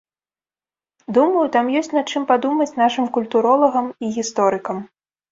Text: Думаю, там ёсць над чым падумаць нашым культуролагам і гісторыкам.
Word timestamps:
Думаю, 1.17 1.43
там 1.55 1.65
ёсць 1.81 1.91
над 1.97 2.05
чым 2.13 2.23
падумаць 2.31 2.77
нашым 2.83 3.05
культуролагам 3.17 3.91
і 4.07 4.09
гісторыкам. 4.17 4.81